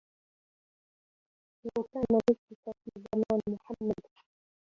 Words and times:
لو 1.63 1.83
كان 1.83 2.03
مثلك 2.11 2.39
في 2.75 2.91
زمان 2.95 3.39
محمد 3.49 3.95